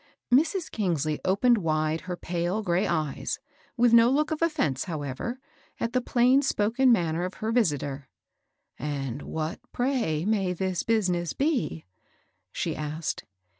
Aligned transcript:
Mrs. 0.33 0.71
Eingsley 0.71 1.19
opened 1.23 1.59
wide 1.59 2.01
her 2.09 2.15
pale 2.17 2.63
gray 2.63 2.87
eyes,— 2.87 3.37
with 3.77 3.93
no 3.93 4.09
look 4.09 4.31
of 4.31 4.41
offence, 4.41 4.85
however,— 4.85 5.39
at 5.79 5.93
the 5.93 6.01
plaiuHspoken 6.01 6.89
manner 6.89 7.23
of 7.23 7.35
her 7.35 7.51
visitor." 7.51 8.09
And 8.79 9.21
what, 9.21 9.59
pray, 9.71 10.25
may 10.25 10.53
this 10.53 10.81
business 10.81 11.33
be?" 11.33 11.85
she 12.51 12.75
asked. 12.75 13.25